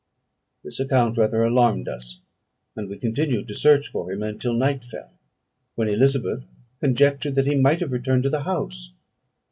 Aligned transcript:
"This 0.63 0.79
account 0.79 1.19
rather 1.19 1.43
alarmed 1.43 1.87
us, 1.87 2.21
and 2.75 2.89
we 2.89 2.97
continued 2.97 3.47
to 3.49 3.53
search 3.55 3.89
for 3.89 4.11
him 4.11 4.23
until 4.23 4.55
night 4.55 4.83
fell, 4.83 5.11
when 5.75 5.89
Elizabeth 5.89 6.47
conjectured 6.79 7.35
that 7.35 7.45
he 7.45 7.53
might 7.53 7.81
have 7.81 7.91
returned 7.91 8.23
to 8.23 8.31
the 8.31 8.41
house. 8.41 8.93